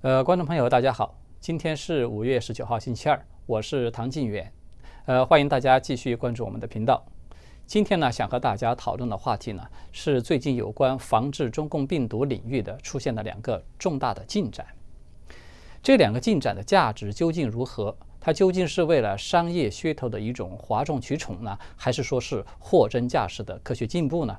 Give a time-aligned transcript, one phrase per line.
[0.00, 4.52] 呃，观众朋友，大家好，今天是五月十九号，星期二，我是唐晋远，
[5.06, 7.04] 呃，欢迎大家继续关注我们的频道。
[7.66, 14.64] 今天呢，想和大家讨论的话题呢，是最近有关防治中共病毒领域的出现的两个重大的进展。
[15.82, 17.96] 这两个进展的价值究竟如何？
[18.20, 24.38] 它究竟是为了商业噱头的一种哗众取宠呢，还是说是货真价实的科学进步呢？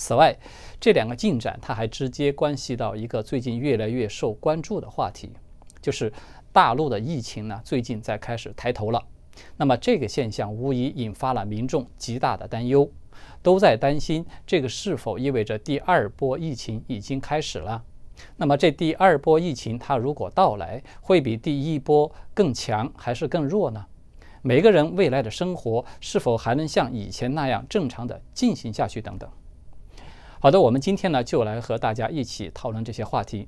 [0.00, 0.34] 此外，
[0.80, 5.30] 这两个进展它还直接关系到一个最近越来越受关注的话题，
[5.82, 6.10] 就是
[6.52, 9.04] 大陆的疫情呢最近在开始抬头了。
[9.58, 12.90] 那么这个现象无疑引发了民众极大的担忧，
[13.42, 17.84] 都在担心这个是否意味着第二波疫情已经开始了。
[18.38, 23.84] 那么这第二波疫情它如果到来，会比第一波更强还是更弱呢？
[24.40, 29.28] 每个人未来的生活是否还能像以前那样正常的进行下去等等。
[30.42, 33.46] 好的，我们今天呢就来和大家一起讨论这些话题。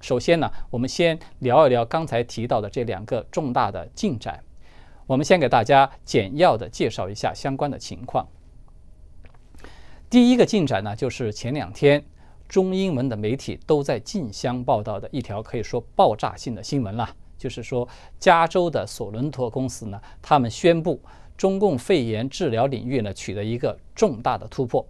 [0.00, 4.40] 首先呢，我们先聊一聊刚才提到的这两个重大的进展。
[5.08, 8.28] 我们先给大家简要的介绍一下相关的情况。
[10.08, 12.04] 第一个进展呢，就是前两天
[12.46, 17.88] 中英文的媒体都在竞相报道的一条可以说爆炸性的新闻了，就是说
[18.20, 21.02] 加州的索伦托公司呢，他们宣布
[21.36, 24.86] 中共肺炎治疗领域呢取得一个重大的突破。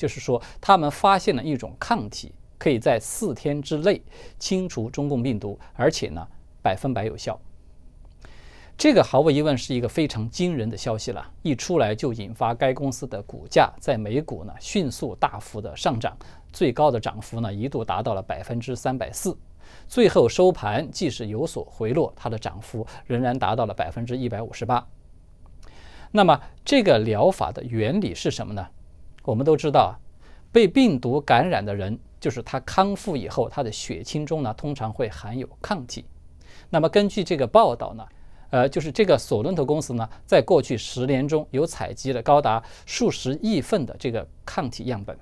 [0.00, 4.00] 就是说，他们发现了一种抗体，可以在四天之内
[4.38, 6.26] 清除中共病毒，而且呢，
[6.62, 7.38] 百分百有效。
[8.78, 16.16] 这个毫无疑问是一个非常惊人的消息了，一出来就引发该公司的股价在美股呢迅速大幅的上涨，
[16.50, 19.36] 最高的涨幅呢一度达到了百分之三百四，
[19.86, 24.88] 最后收盘即使有所回落，它的涨幅仍然达到了百分之一百五十八。
[26.10, 28.66] 那么这个疗法的原理是什么呢？
[29.30, 29.92] 我们都知道啊，
[30.50, 36.04] 被病毒感染的人，就是他康复以后，他的血清中呢通常会含有抗体。
[36.68, 38.04] 那么根据这个报道呢，
[38.50, 45.16] 呃，就是这个索伦特公司呢，在过去十年中有采集了高达数十亿份的这个抗体样本。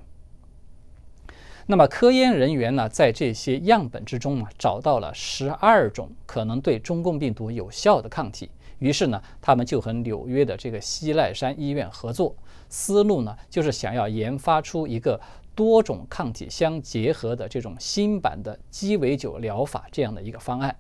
[1.67, 8.51] 那么科研人员呢，在这些样本之中呢，找到了十二种可能对中共病毒有效的抗体。
[8.79, 12.35] 于是呢，他们就和纽约的这个西奈山医院合作，
[12.69, 15.21] 思路呢就是想要研发出一个
[15.55, 20.75] 多种抗体相结合的这种新版的鸡尾酒疗法这样的一个方案。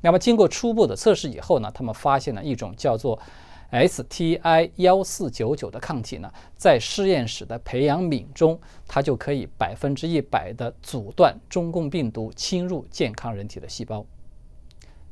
[0.00, 3.18] 那么经过初步的测试以后呢，他们发现了一种叫做
[3.70, 14.06] STI 幺四九九的抗体呢，在实验室的培养皿中，它就可以百分之一百的阻断中共病毒侵入健康人体的细胞。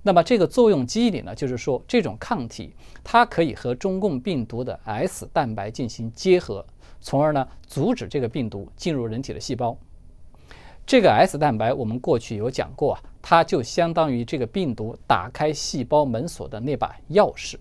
[0.07, 2.73] 那么这个作用机理呢，就是说这种抗体
[3.03, 6.65] 它可以和中共病毒的 S 蛋白进行结合，
[7.01, 9.77] 从而呢阻止这个病毒进入人体的细胞。
[10.87, 17.57] 这个 S 蛋白我们过去有讲过啊，它就相当于这个病毒打开细胞门锁的那把钥匙。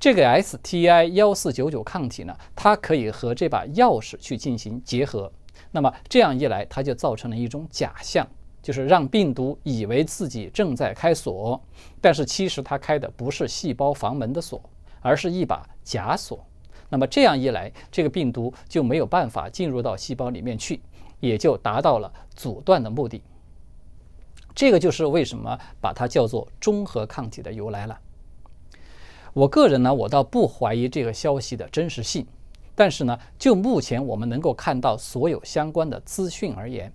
[0.00, 5.30] 这个 STI 幺四九九抗体呢，它可以和这把钥匙去进行结合。
[5.72, 8.26] 那么这样一来，它就造成了一种假象。
[8.64, 11.60] 就是让病毒以为自己正在开锁，
[12.00, 14.58] 但是其实它开的不是细胞房门的锁，
[15.02, 16.42] 而是一把假锁。
[16.88, 20.80] 那么这样一来，这个病毒就没有办法进入到细胞里面去，
[21.20, 23.20] 也就达到了阻断的目的。
[24.54, 28.00] 这个就是为什么把它叫做中和抗体的由来了。
[29.34, 32.26] 我个人呢，我倒不怀疑这个消息的真实性，
[32.74, 36.90] 但是呢，就目前我们能够看到所有相关的资讯而言。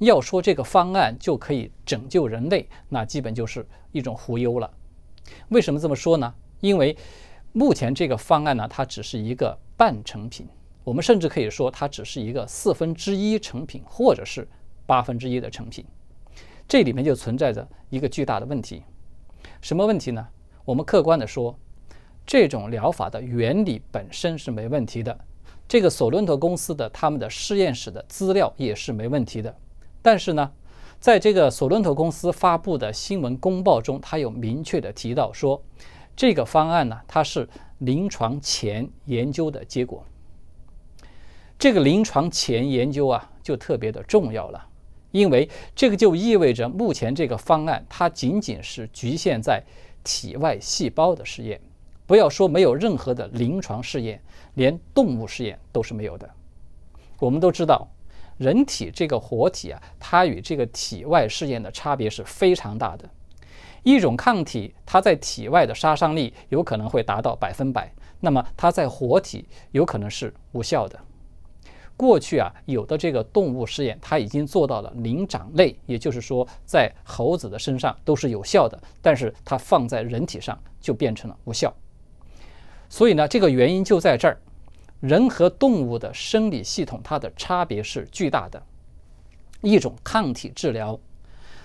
[0.00, 4.70] 要说这个方案就可以拯救人类，那基本就是一种忽悠了。
[5.50, 6.34] 为什么这么说呢？
[6.60, 6.96] 因为
[7.52, 10.48] 目前这个方案呢，它只是一个半成品，
[10.84, 14.48] 我们甚至可以说它只是一个四分之一成品，或者是
[14.86, 15.84] 八分之一的成品。
[16.66, 18.82] 这里面就存在着一个巨大的问题。
[19.60, 20.26] 什么问题呢？
[20.64, 21.54] 我们客观的说，
[22.24, 25.18] 这种疗法的原理本身是没问题的，
[25.68, 29.54] 这个索伦特公司的他们的实验室的资料也是没问题的。
[30.02, 30.50] 但是呢，
[30.98, 35.62] 在这个索伦特公司发布的新闻公报中，他有明确的提到说，
[36.16, 37.48] 这个方案呢，它是
[37.78, 40.04] 临床前研究的结果。
[41.58, 44.66] 这个临床前研究啊，就特别的重要了，
[45.10, 49.62] 因为这个就意味着目前这个方案它仅仅是局限在
[50.02, 51.60] 体外细胞的试验，
[52.06, 54.22] 不要说没有任何的临床试验，
[54.54, 56.28] 连动物试验都是没有的。
[57.18, 57.86] 我们都知道。
[58.40, 63.06] 人体这个活体啊，它与这个体外试验的差别是非常大的。
[63.82, 70.98] 一种抗体，它在体外的杀伤力有可能会达到百分百，那么它在活体有可能是无效的。
[71.98, 81.70] 过去啊，有的这个动物试验，它已经做到了灵长类，也就是说，在猴子的身上都是有效的，但是它放在人体上就变成了无效。
[82.88, 84.40] 所以呢，这个原因就在这儿，
[85.00, 88.62] 人和动物的生理系统它的差别是巨大的。
[89.62, 90.98] 一种抗体治疗，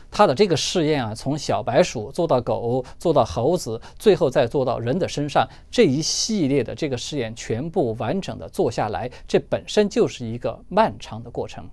[0.10, 11.70] 它的这个试验啊，从小白鼠做到狗，做到猴子，最后再做到人的身上，这一系列的这个试验全部完整的做下来，这本身就是一个漫长的过程。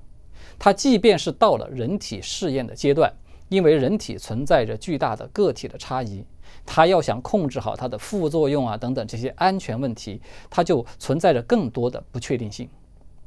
[0.58, 3.12] 它即便是到了人体试验的阶段，
[3.48, 6.24] 因为人体存在着巨大的个体的差异。
[6.64, 12.68] 它要想控制好它的副作用啊等等这些安全问题，它就存在着更多的不确定性。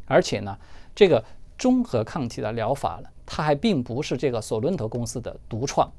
[0.05, 0.57] 而且呢，
[0.95, 1.23] 这个
[1.57, 5.91] 中和抗体的疗法呢，它还并不是这个索伦特公司的独创。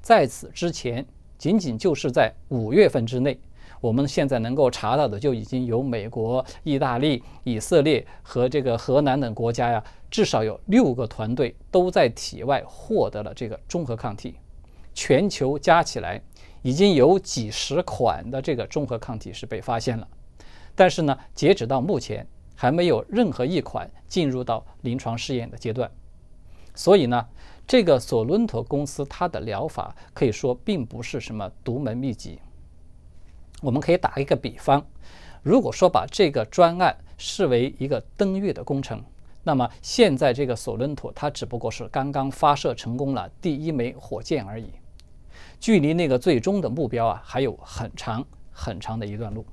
[0.00, 1.04] 在此之前，
[1.36, 3.38] 仅仅就是在五月份之内，
[3.80, 14.36] 我们现在能够查到的就已经有美国、意大利、以色列和这个荷兰等国家呀，至少有六个团队都在体外获得了这个中和抗体。
[14.94, 16.20] 全球加起来。
[16.62, 20.06] 已经有几十款的这个中和抗体是被发现了，
[20.74, 25.90] 但是呢，截止到目前还没有任何一款进入到临床试验的阶段。
[26.74, 27.26] 所以呢，
[27.66, 32.38] 这个索伦托公司它的疗法可以说并不是什么独门秘籍。
[33.60, 34.84] 我们可以打一个比方，
[35.42, 39.02] 如果说把这个专案视为一个登月的工程，
[39.42, 44.66] 那么现在这个索伦托它只不过是刚刚发射成功了第一枚火箭而已。
[45.60, 49.44] 距离那个最终的目标啊，还有很长很长的一段路。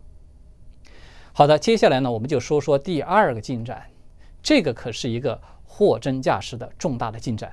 [1.33, 3.85] 好的，接下来呢，我们就说说第二个进展，
[4.41, 7.51] 这个可是一个货真价实的重大的进展，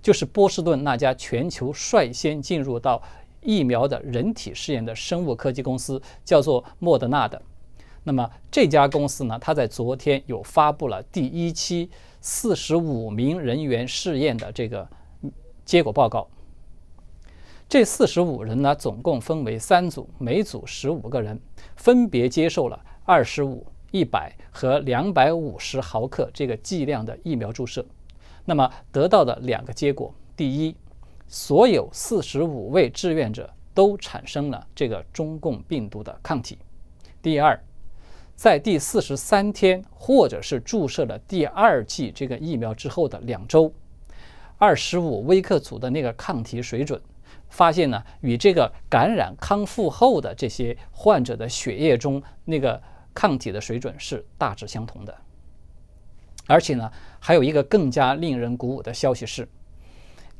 [0.00, 3.02] 就是波士顿那家全球率先进入到
[3.42, 7.42] 疫苗的人体试验的生物科技公司，叫做莫德纳的。
[8.04, 11.90] 那么这家公司呢，它在昨天有发布了第一期
[12.20, 14.88] 四十五名人员试验的这个
[15.66, 16.26] 结果报告。
[17.68, 21.40] 这四十五人呢，总共分为三组，每组十五个人，
[21.76, 27.84] 分别接受了二十五、一百和两百五十毫克这个剂量的疫苗注射。
[28.44, 30.76] 那么得到的两个结果：第一，
[31.26, 36.56] 所有四十五位志愿者都产生了这个中共病毒的抗体；
[37.20, 37.58] 第二，
[38.36, 43.72] 在第四十三天或者是注射了第二剂这个疫苗之后的两周，
[44.58, 47.00] 二十五微克组的那个抗体水准。
[47.54, 52.82] 发现呢，与这个感染康复后的这些患者的血液中那个
[53.14, 55.16] 抗体的水准是大致相同的。
[56.48, 56.90] 而且呢，
[57.20, 59.48] 还有一个更加令人鼓舞的消息是，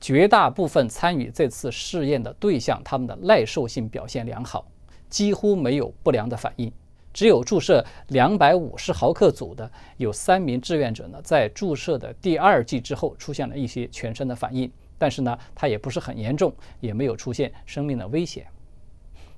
[0.01, 4.67] 绝大部分参与这次试验的对象，他们的耐受性表现良好，
[5.09, 6.73] 几乎没有不良的反应。
[7.13, 14.69] 只有注射两百五十毫克组的有三名志愿者呢，在注射的第二剂之后出现了一些全身的反应。
[14.97, 18.47] 但是呢，它也不是很严重，也没有出现生命的危险。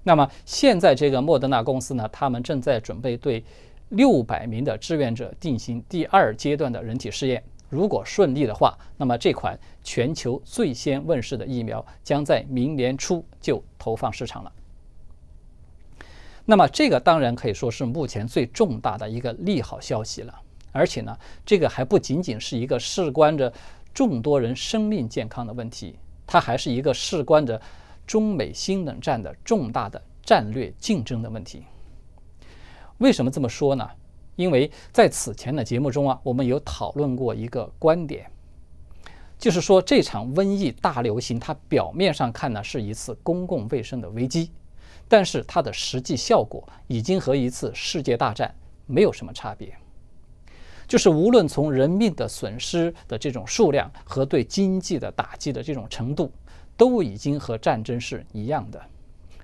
[0.03, 3.43] 那么现在这个莫德纳公司呢，他们正在准备对
[3.89, 7.43] 六百名的志愿者进行第二阶段的人体试验。
[7.69, 14.53] 如果顺利的话，那么这款全球最先问世的疫苗将在明年初就投放市场了。
[16.45, 20.33] 那么这个当然可以说是目前最重大的一个利好消息了。
[20.71, 23.53] 而且呢，这个还不仅仅是一个事关着。
[23.97, 27.59] 众多人生命健康的问题，它还是一个事关着
[28.07, 31.65] 中美新冷战的重大的战略竞争的问题。
[32.99, 33.89] 为什么这么说呢？
[34.35, 38.31] 因为在此前的节目中啊，我们有讨论过一个观点，
[39.39, 44.51] 就是说这场瘟疫大流行，它表面上看呢是一次公共卫生的危机，
[45.09, 49.75] 但是它的实际效果已经和一次世界大战没有什么差别。
[50.87, 56.33] 就是无论从人命的损失的这种数量和对经济的打击的这种程度，
[56.77, 58.81] 都已经和战争是一样的。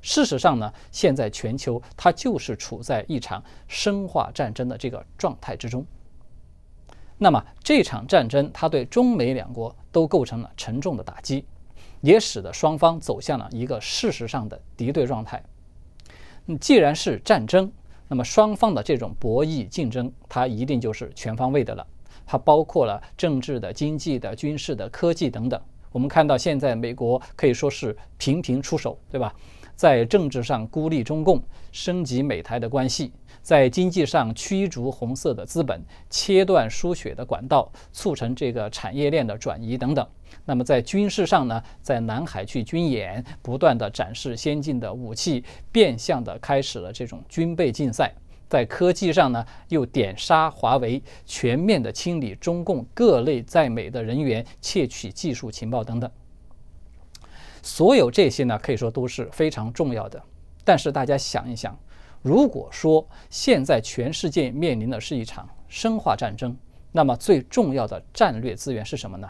[0.01, 5.85] 事实上呢，现在全球它就是处在一场生化战争的这个状态之中。
[7.19, 11.45] 那么这场战争它对中美两国都构成了沉重的打击，
[12.01, 15.43] 也使得双方走向了一个事实上的敌对状态。
[16.61, 17.73] 既然是战争。
[18.13, 21.87] 那么双方的这种博弈竞争，它一定就是全方位的了，
[22.27, 25.59] 它包括了政治的、经济的、军事的、科技等等。
[25.91, 29.35] 我们看到现在美国可以说是频频出手，对吧？
[29.83, 33.11] 在政治上孤立中共，升级美台的关系；
[33.43, 40.07] 在经济上驱逐红色的资本，切断输血的管道，促成这个产业链的转移等等。
[40.45, 48.15] 那么在军事上呢，在南海去军演，不断的展示先进的武器，变相的开始了这种军备竞赛。
[48.49, 56.09] 在科技上呢，又点杀华为，全面的清理中共各类在美的人员，窃取技术情报等等。
[57.63, 60.21] 所有这些呢，可以说都是非常重要的。
[60.65, 61.79] 但是大家想一想，
[62.21, 66.57] 如果说现在全世界面临的是一场生化战争，
[66.91, 69.29] 那么最重要的战略资源是什么呢？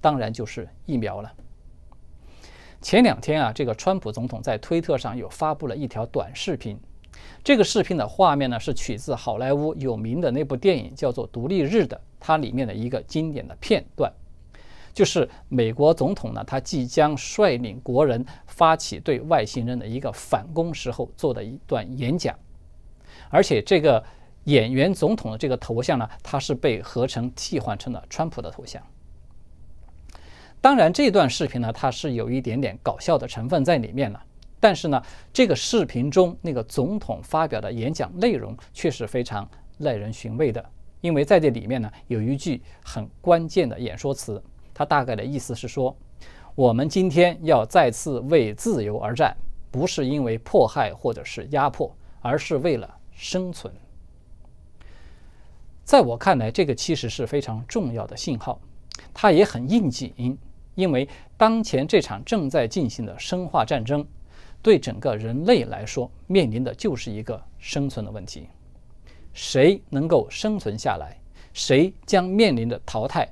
[0.00, 1.32] 当然就是疫苗了。
[2.80, 6.78] 前两天啊，这个川普总统在推特上有发布了一条短视频。
[7.42, 14.12] 这个视频的画面呢，是取自好莱坞有名的那部电影，叫做《独立日》的，它里面的一个经典的片段，
[14.98, 22.36] 就是美国总统呢，他即将率领国人发起对外星人的一个反攻时候做的一段演讲，
[23.30, 24.02] 而且这个
[24.46, 28.82] 演员总统的这个头像呢，它是被合成替换成了川普的头像。
[30.60, 34.20] 当然，这段视频呢，它是有一点点搞笑的成分在里面了。
[34.58, 35.00] 但是呢，
[35.32, 40.68] 这个视频中那个总统发表的演讲内容却是非常耐人寻味的，
[41.00, 44.42] 因为在这里面呢有一句很关键的演说词，
[44.78, 45.92] 他大概的意思是说，
[46.54, 49.36] 我们今天要再次为自由而战，
[49.72, 53.74] 不是因为迫害或者是压迫，而是为了生存。
[55.82, 58.60] 在我看来，这个其实是非常重要的信号，
[59.12, 60.38] 它也很应景，
[60.76, 64.06] 因为当前这场正在进行的生化战争。
[64.62, 68.46] 对整个人类来说，面临的就是一个生存的问题：
[69.32, 71.16] 谁能够生存下来，
[71.52, 73.28] 谁将面临着淘汰。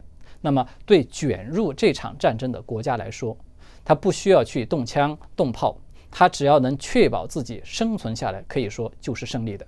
[0.46, 3.36] 那么，对卷入这场战争的国家来说，
[3.84, 5.76] 他不需要去动枪动炮，
[6.08, 9.66] 他只要能确保自己生存下来，可以说就是胜利的。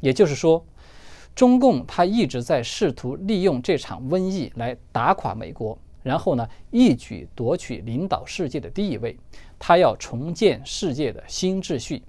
[0.00, 0.64] 也就是说，
[1.34, 5.78] 中共他一直在试图利用这场瘟疫来打垮美国。
[6.02, 9.14] 然后呢，一举夺取领导世界的地位。
[9.58, 12.02] 他要重建世界的新秩序，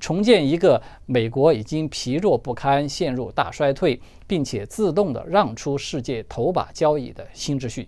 [0.00, 7.86] 重建一个美国已经疲弱不堪、陷入大衰退，并且自动的让出世界头把交椅的新秩序。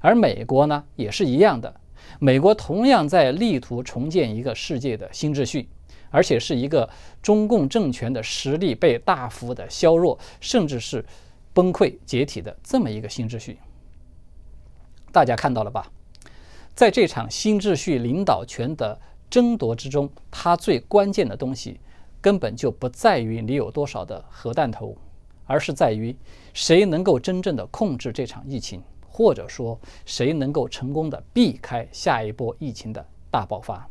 [0.00, 1.74] 而美国呢，也是一样的。
[2.18, 5.68] 美国同样在力图重建一个世界的新秩序，
[6.10, 6.88] 而且是一个
[7.22, 11.04] 中共政权的实力被大幅的削弱，甚至是
[11.54, 13.58] 崩溃解体的这么一个新秩序。
[15.10, 15.90] 大家看到了吧？
[16.74, 18.98] 在这场新秩序领导权的
[19.32, 21.80] 争夺之中，它最关键的东西
[22.20, 24.94] 根本就不在于你有多少的核弹头，
[25.46, 26.14] 而是在于
[26.52, 33.88] 谁能够真正的控制这场疫情，或者说谁能够成功的避开下一波疫情的大爆发。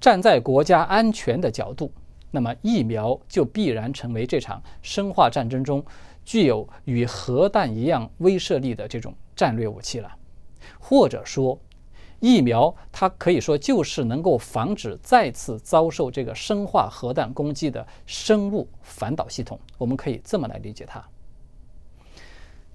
[0.00, 1.92] 站在国家安全的角度，
[2.30, 5.84] 那么疫苗就必然成为这场生化战争中
[6.24, 9.14] 具有与核弹一样威慑力的这种。
[9.36, 10.10] 战略武器了，
[10.80, 11.56] 或者说，
[12.20, 19.58] 疫苗它可以说就是能够防止再次遭受这个生化核弹攻击的生物反导系统。
[19.76, 21.04] 我们可以这么来理解它。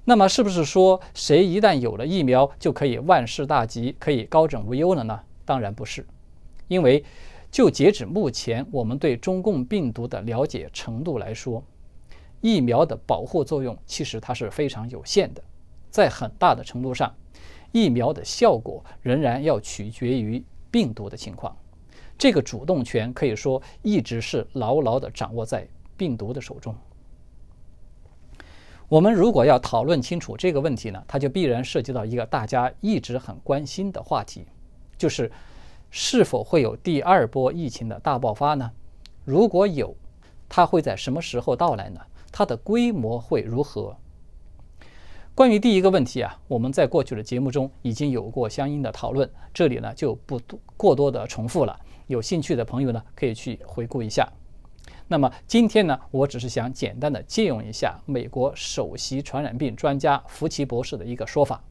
[0.05, 5.19] 那么，是不是说谁一旦有了疫苗就可以万事大吉，可以高枕无忧了呢？
[5.45, 6.05] 当然不是，
[6.67, 7.03] 因为
[7.49, 11.63] 就截止目前我们对中共病毒的了解程度来说，
[12.41, 15.41] 疫苗的保护作用其实它是非常有限的。
[15.89, 17.13] 在很大的程度上，
[17.73, 21.53] 疫苗的效果仍然要取决于病毒的情况。
[22.17, 26.73] 这个主动权可以说一直是牢牢地掌握在病毒的手中。
[28.87, 34.45] 我们如果要讨论清楚这个问题呢，它就必然涉及到一个大家一直很关心的话题，
[34.97, 35.31] 就是
[35.89, 38.71] 是否会有第二波疫情的大爆发呢？
[39.25, 39.95] 如果有，
[40.47, 41.99] 它会在什么时候到来呢？
[42.31, 43.97] 它的规模会如何？
[45.35, 50.39] 关于第一个问题啊，我们在过去的节目中已经有过相应的讨论，这里呢就不
[50.77, 51.75] 过多的重复了。
[52.05, 54.31] 有兴趣的朋友呢，可以去回顾一下。
[55.07, 61.63] 那么今天呢，我只是想简单的借用一下美国首席传染病专家福奇博士的一个说法。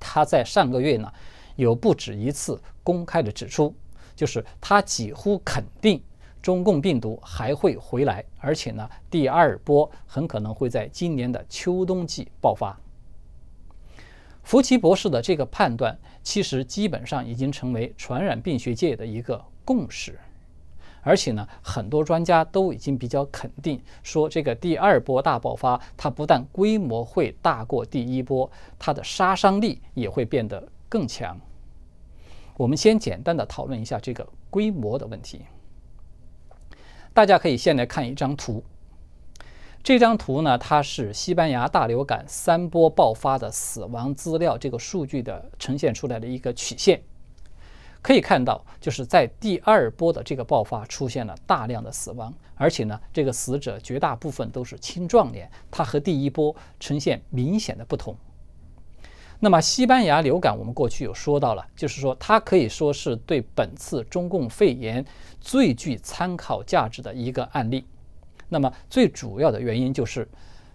[0.00, 1.12] 他在上个月呢，
[1.54, 3.72] 有不止一次公开的指出，
[4.16, 6.02] 就是他几乎肯定。
[6.42, 12.78] 中共病毒还会回来，而且呢，第二波很可能会在今年的秋冬季爆发。
[14.42, 20.18] 福奇博士的这个判断，其实基本上已经成为传染病学界的一个共识，
[21.02, 31.38] 而且呢，很多专家都已经比较肯定，说这个第二波大爆发，它不但规模会大过第一波，它的杀伤力也会变得更强。
[32.56, 35.42] 我们先简单的讨论一下这个规模的问题。
[37.20, 38.64] 大家可以先来看一张图。
[39.82, 47.02] 这张图呢，它是西班牙大流感三波爆发的死亡资料这个数据的呈现出来的一个曲线。
[48.00, 58.16] 可以看到，就是在第二波的这个爆发出现了大量的死亡，而且呢，这个死者绝大部分都是青壮年，它和第一波呈现明显的不同。
[59.42, 65.02] 那么，西班牙流感我们过去有说到了，就是说它可以说是对本次中共肺炎
[65.40, 67.86] 最具参考价值的一个案例。
[68.50, 70.28] 那么，最主要的原因就是，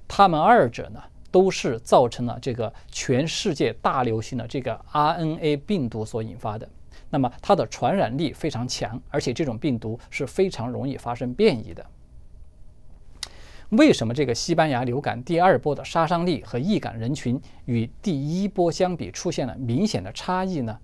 [0.07, 6.67] 他们二者呢都是造成了这个全世界大流行的这个 RNA 病毒所引发的。
[7.11, 11.85] 那么它的传染力非常强，而且这种病毒是非常容易发生变异的。
[13.69, 20.79] 为什么这个西班牙流感第二波的杀伤力和易感人群与第一波相比出现了明显的差异呢？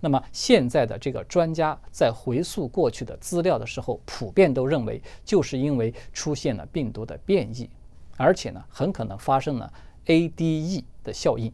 [0.00, 7.68] 那么现在的这个专家在回溯过去的资料的时候，普遍都认为就是因为出现了病毒的变异，
[8.16, 9.72] 而且呢很可能发生了
[10.06, 11.52] ADE 的效应。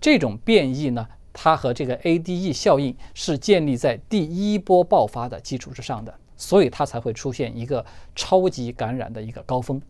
[0.00, 1.06] 这种变异呢？
[1.32, 9.80] 它和这个 ADE 效应是建立在第一波爆发的基础之上的，所以它才会出现一个超级感染的一个高峰。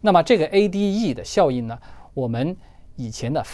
[0.00, 1.76] 那么这个 ADE 的效应呢，
[2.14, 2.56] 我们
[2.94, 3.44] 以前的，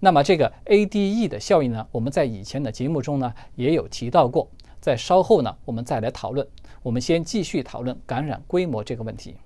[0.00, 4.48] 那么这个 ADE 的效应呢，我们在以前的节目中呢也有提到过，
[4.80, 6.48] 在稍后呢我们再来讨论。
[6.82, 9.36] 我们先继续讨论感染规模这个问题。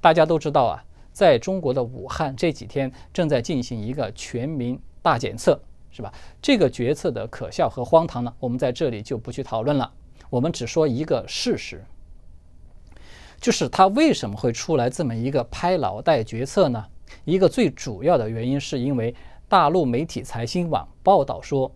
[0.00, 0.84] 大家都知道啊。
[1.12, 5.58] 在中国的武汉这几天正在进行一个全民大检测，
[5.96, 6.12] 是吧？
[6.42, 9.90] 这个决策的可笑和荒唐呢，我们在这里就不去讨论了。
[10.28, 11.82] 我们只说一个事实，
[13.40, 16.84] 就是他为什么会出来这么一个拍脑袋决策呢？
[17.24, 19.14] 一个最主要的原因是因为
[19.48, 21.72] 大陆媒体财新网报道说，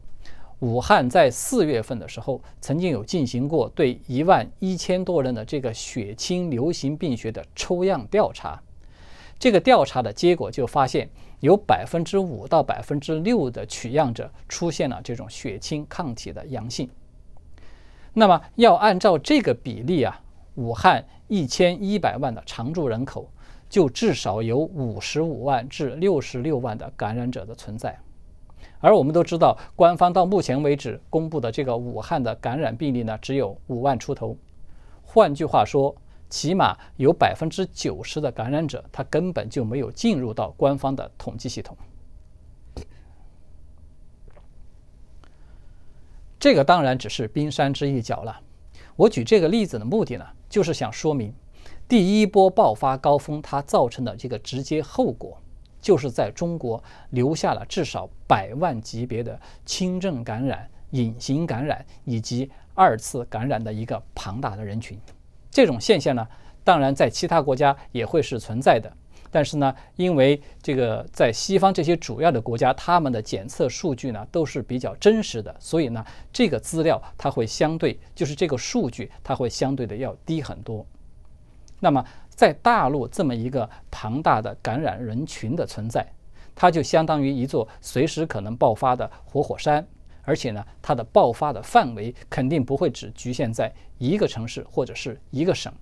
[0.59, 8.61] 武汉在四月份的时候曾经有进行过对一万一千多人的这个血清流行病学的抽样调查。
[9.41, 11.09] 这个调查的结果就发现，
[11.41, 16.89] 有百分之五到百分之六的取样者出现了这种血清抗体的阳性。
[18.13, 20.21] 那么，要按照这个比例啊，
[20.57, 23.31] 武汉一千一百万的常住人口，
[23.71, 27.99] 就至少有五十五万至六十六万的感染者的存在。
[28.79, 34.37] 而我们都知道，官方到目前为止公布的这个武汉的感染病例呢，只有五万出头。
[35.03, 35.97] 换句话说，
[36.31, 41.77] 起码有百分之九十的感染者，他根本就没有进入到官方的统计系统。
[46.39, 48.41] 这个当然只是冰山之一角了。
[48.97, 51.35] 我举这个例子的目的呢，就是想说明，
[51.87, 55.37] 第一波爆发高峰它造成的这个直接后果，
[55.83, 64.99] 就是在中国留下了至少百万级别的轻症感染、隐形感染以及二次感染的一个庞大的人群。
[65.51, 66.27] 这种现象呢，
[66.63, 68.93] 当然在其他国家也会是存在的，
[69.31, 80.87] 但是呢，因为这个在西方这些主要的国家，他们的检测数据呢都是比较真实的，所以呢，这个资料它会相对，就是这个数据它会相对的要低很多。
[81.81, 86.07] 那么在大陆这么一个庞大的感染人群的存在，
[86.55, 89.87] 它就相当于一座随时可能爆发的活火山。
[90.31, 95.73] 而且呢，它的爆发的范围肯定不会只局限在一个城市或者是一个省。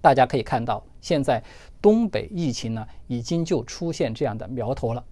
[0.00, 1.42] 大家可以看到，现在
[1.82, 5.04] 东北疫情呢，已经就出现这样的苗头了。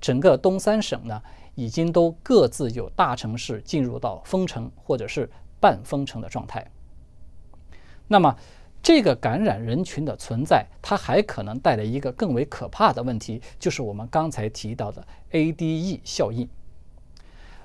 [0.00, 1.22] 整个东三省呢，
[1.54, 5.30] 已经都各自有大城市进入到封城或者是
[5.60, 6.68] 半封城的状态。
[8.08, 8.36] 那么，
[8.82, 16.48] 这个感染人群的存在，它还可能带来一个更为可怕的问题，就是我们刚才提到的 ADE 效应。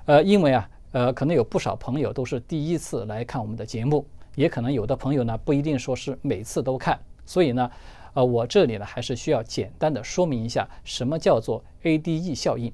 [0.06, 7.70] 呃，因为啊，呃，可能有不少朋友都是第一次来看我们的节目，也可能有的朋友呢不一定说是每次都看，所以呢，
[8.14, 12.72] 呃，我这里呢还是需要简单的说明一下什么叫做 ADE 效应。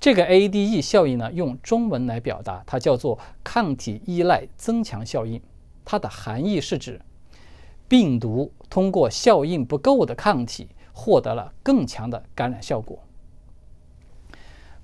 [0.00, 5.40] 这个 ADE 效应呢，用中文来表达，它叫做抗体依赖增强效应。
[5.84, 7.00] 它的含义是指
[7.86, 12.98] 病毒通过效应不够的抗体获得了更强的感染效果。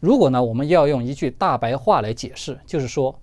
[0.00, 3.18] 如果呢，我们要用一句大白话来解释，就是说，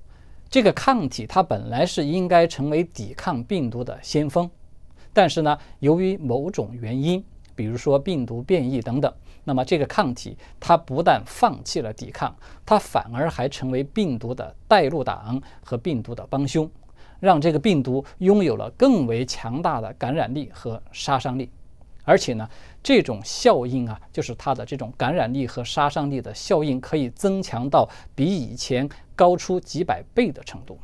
[0.50, 4.50] 这个抗体它本来是应该成为抵抗病毒的先锋，
[5.14, 7.24] 但是呢，由于某种原因，
[7.56, 9.14] 比如说病毒变异等等，
[9.46, 12.36] 那么这个抗体它不但放弃了抵抗，
[12.66, 16.70] 它反而还成为病毒的带路党和病毒的帮凶，
[17.22, 21.50] 让这个病毒拥有了更为强大的感染力和杀伤力。
[22.06, 22.48] 而且呢，
[22.82, 30.78] 这种效应啊，就是它的这种感染力和杀伤力的效应，可以增强到比以前高出几百倍的程度。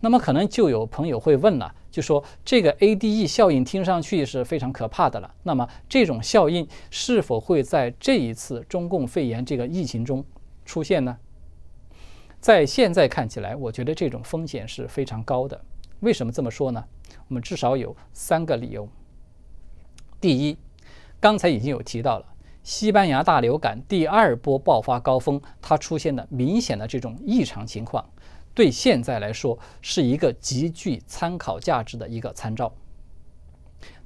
[0.00, 5.32] 那么可能就有朋友会问了，就说这个 ADE 效应听上去是非常可怕的了。
[5.44, 10.24] 那么这种效应是否会在这一次中共肺炎这个疫情中
[10.64, 11.16] 出现呢？
[12.40, 15.60] 在现在看起来，我觉得这种风险是非常高的。
[16.00, 16.84] 为什么这么说呢？
[17.28, 18.88] 我们至少有三个理由。
[20.22, 20.56] 第一，
[21.18, 22.26] 刚才已经有提到了，
[22.62, 28.08] 西班牙大流感第二波爆发高峰，它出现了明显的这种异常情况。
[28.54, 32.72] 对现在来说是一个极具参考价值的一个参照。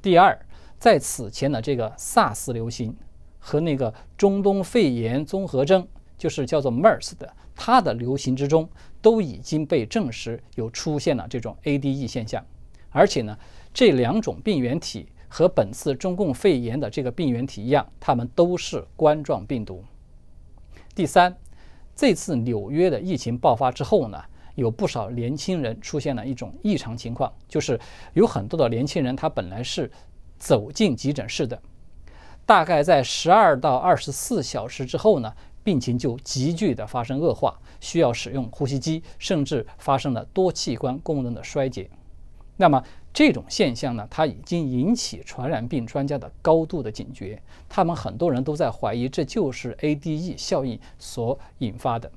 [0.01, 0.47] 第二，
[0.79, 2.97] 在此前的这个 SARS 流行
[3.39, 8.67] 和那个中东肺炎综合征，就是叫做 MERS 的，它的流行之中
[9.03, 12.43] 都已经被证实有出现了这种 ADE 现象，
[12.89, 13.39] 而且呢，
[13.75, 19.85] 这两种病原体和本次中共肺炎的这个病原体一样，它们都是冠状病毒。
[20.95, 21.37] 第三，
[21.95, 24.19] 这次纽约的疫情爆发之后呢？
[24.55, 27.79] 有不少年轻人出现了一种异常情况，就是
[28.15, 29.91] 有很多的年轻人他本来是
[30.39, 31.61] 走进急诊室的，
[32.47, 35.31] 大概在十二到二十四小时之后呢，
[35.63, 41.91] 病情就急剧的发生恶化，需要使用呼吸机，甚至发生了多器官功能的衰竭。
[42.57, 42.83] 那么
[43.17, 52.13] 这种现象呢，它已经引起传染病专家的高度的警觉，他们很多人都在怀疑这就是 ADE 效应所引发的。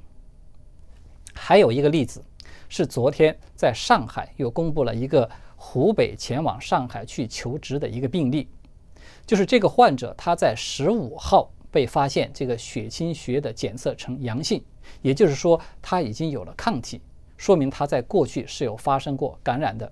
[1.33, 2.21] 还有一个例子。
[2.71, 8.47] 是昨天在上海又公布了一个湖北前往上海去求职的一个病例，
[9.25, 14.63] 就是这个患者他在十五号被发现这个血清学的检测呈阳性，
[15.01, 17.01] 也就是说他已经有了抗体，
[17.37, 19.91] 说明他在过去是有发生过感染的。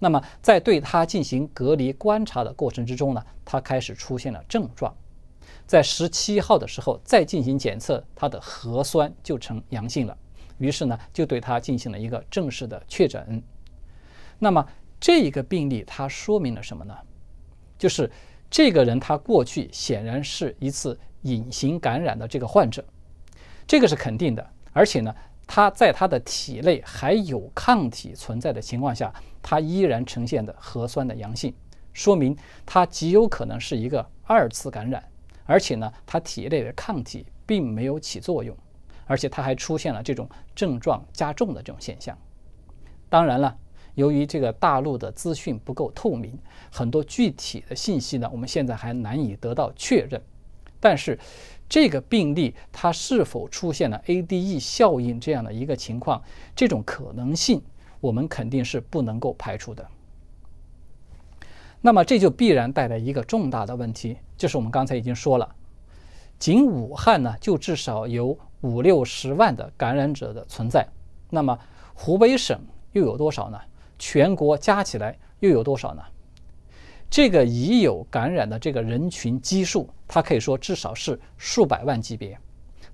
[0.00, 4.92] 那么在对他进行隔离观察的过程之中呢，他开始出现了症状，
[5.66, 10.16] 在十七号的时候再进行检测，他的核酸就呈阳性了。
[10.58, 13.42] 于是呢，就对他进行了一个正式的确诊。
[14.38, 14.66] 那么
[14.98, 16.94] 这个病例它说明了什么呢？
[17.78, 18.10] 就是
[18.50, 22.84] 这个人他过去显然是一次隐形感染的这个患者，
[23.66, 24.50] 这个是肯定的。
[24.72, 25.14] 而且呢，
[25.46, 31.54] 他在他的体内还有抗体存在的情况下，他依然呈现的核酸的阳性，
[31.92, 35.02] 说明他极有可能是一个二次感染。
[35.44, 38.56] 而且呢，他体内的抗体并没有起作用。
[39.06, 42.16] 而且他还出现了这种症状加重的这种现象。
[43.08, 43.58] 当然了，
[43.96, 46.38] 由于这个大陆的资讯不够透明，
[46.70, 50.22] 很多具体的信息呢，我们现在还难以得到确认。
[50.78, 51.18] 但是，
[51.68, 56.22] 这个病例它是否出现了 ADE 效应这样的一个情况，
[56.54, 57.60] 这种可能性
[58.00, 59.86] 我们肯定是不能够排除的。
[61.80, 65.54] 那么，这就必然带来一个重大的问题，就是我们刚才已经说了，
[66.38, 68.38] 仅武汉呢，就至少有。
[68.62, 70.86] 五六十万的感染者的存在，
[71.30, 71.58] 那么
[71.94, 72.60] 湖北省
[72.92, 73.58] 又有多少呢？
[73.98, 76.02] 全国加起来又有多少呢？
[77.08, 82.38] 这个已有感染的这个人群基数，它可以说至少是数百万级别。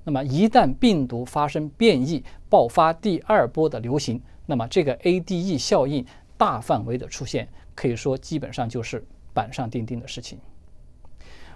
[0.05, 6.07] 那么一旦病毒发生变异，爆发第二波的流行，那么这个 ADE 效应
[6.37, 9.05] 大范围的出现，可以说基本上就是
[9.35, 10.39] 板上钉钉的事情。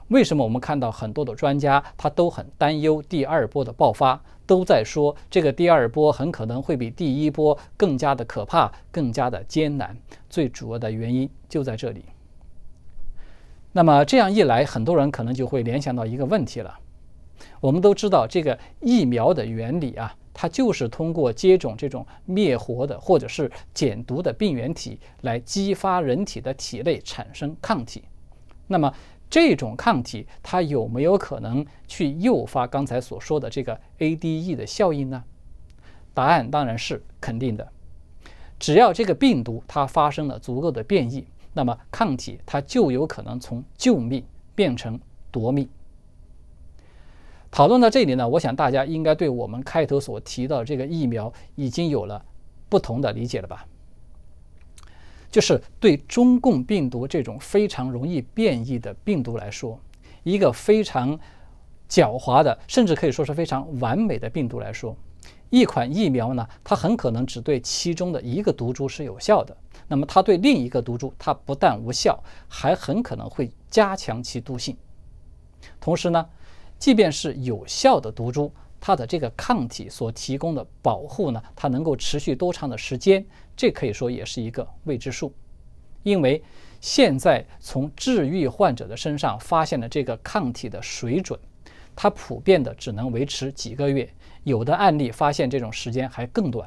[0.08, 9.96] 为什么我们看到很多的专家他都很担忧第二波的爆发，都在说这个第二波很可能会比第一波更加的可怕、更加的艰难。
[10.28, 12.04] 最主要的原因就在这里。
[13.70, 16.80] 那么这样一来，很多人可能就会联想到一个问题了。
[17.60, 28.04] 我们都知道这个疫苗的原理啊，它就是通过接种这种灭活的或者是减毒的病原体来激发人体的体内产生抗体。
[28.66, 28.92] 那么
[29.28, 35.22] 这种抗体它有没有可能去诱发刚才所说的这个 ADE 的效应呢？
[36.12, 37.68] 答案当然是肯定的。
[38.58, 44.98] 只要这个病毒它发生了足够的变异，那么抗体它就有可能从救命变成
[45.30, 45.68] 夺命。
[47.50, 52.24] 讨论到这里呢，我想大家应该对我们开头所提到这个疫苗已经有了
[52.68, 53.66] 不同的理解了吧？
[55.30, 59.78] 就是对中共病毒这种非常容易变异的病毒来说，
[60.22, 61.18] 一个非常
[61.88, 64.96] 狡猾的，甚至可以说是非常完美的病毒来说，
[65.48, 69.56] 一款疫苗呢，它很可能只对其中的一个毒株是有效的。
[69.86, 74.76] 那么它对另一个毒株，它不但无效，还很可能会加强其毒性。
[75.80, 76.28] 同时呢，
[76.80, 83.24] 即便是有效的毒株，它的这个抗体所提供的保护呢，它能够持续多长的时间？
[83.54, 85.30] 这可以说也是一个未知数，
[86.02, 86.42] 因为
[86.80, 91.38] 现在从治愈患者的身上发现的这个抗体的水准，
[91.94, 94.08] 它普遍的只能维持几个月，
[94.44, 96.66] 有的案例发现这种时间还更短。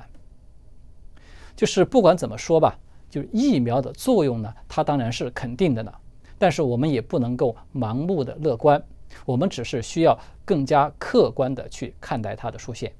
[1.56, 2.78] 就是不管怎么说吧，
[3.10, 5.92] 就是疫苗的作用呢，它当然是肯定的呢。
[6.38, 8.84] 但是我们也不能够盲目的乐观，
[9.26, 12.92] 我们只是需要更加客观的去看待它的出现。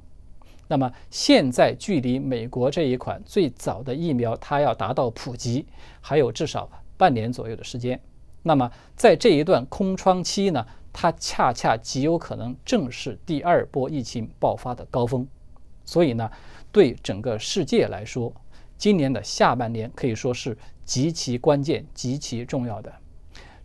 [0.68, 5.66] 那么现在距离美国这一款最早的疫苗它要达到普及，
[6.02, 8.00] 还有至少半年左右的时间。
[8.42, 15.28] 那么在这一段空窗期呢，它恰恰极有可能正是第二波疫情爆发的高峰。
[15.86, 16.32] 所以呢，
[16.72, 18.34] 对整个世界来说，
[18.78, 22.92] 今年的下半年可以说是极其关键、极其重要的。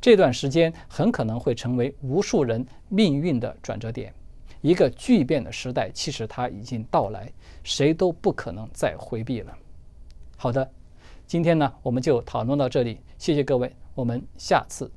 [0.00, 4.12] 这段时间很可能会成为无数人命运的转折点。
[4.61, 7.30] 一个巨变的时代，其实它已经到来，
[7.62, 9.56] 谁都不可能再回避了。
[10.37, 10.68] 好的，
[11.26, 14.90] 今天呢，我们就讨论到这里，谢谢各位，我们下次。